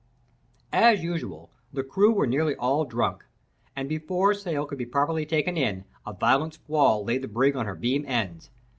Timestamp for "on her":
7.55-7.75